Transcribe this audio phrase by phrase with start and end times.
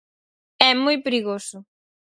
[0.69, 1.57] É moi perigoso.